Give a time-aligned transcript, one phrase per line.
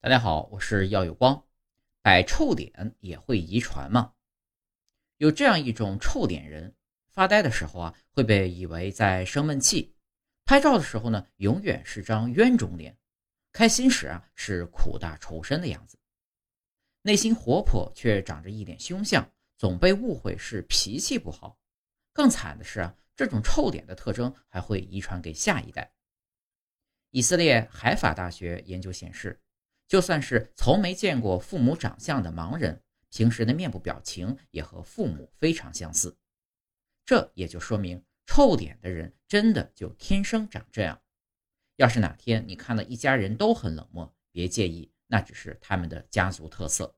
[0.00, 1.44] 大家好，我是耀有光。
[2.02, 4.12] 摆臭脸也会遗传吗？
[5.16, 6.72] 有这样一种臭脸人，
[7.08, 9.92] 发呆的时候啊，会被以为在生闷气；
[10.44, 12.94] 拍照的时候呢，永远是张冤种脸；
[13.50, 15.96] 开心时啊，是苦大仇深的样子；
[17.02, 21.58] 内心活泼却长着一点凶相，总被误会是脾气不好。
[22.12, 25.92] 更惨的是啊，这种臭脸的特征还会遗传给下一代。
[27.10, 29.36] 以色列海法大学研究显示。
[29.88, 36.16] 就算是从没见过父母长相的盲人，平时的面部表情也和父母非常相似。
[37.06, 41.00] 这也就说明，臭脸的人真的就天生长这样。
[41.76, 46.94] 要是哪天你看到一家人都很冷漠，别介意，那只是他们的家族特色。